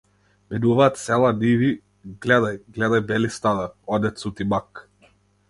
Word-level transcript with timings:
Минуваат 0.51 0.95
села, 1.01 1.29
ниви, 1.43 1.69
гледај, 2.23 2.57
гледај 2.79 3.05
бели 3.13 3.31
стада, 3.37 3.69
онде 3.99 4.13
цути 4.25 4.51
мак! 4.57 4.85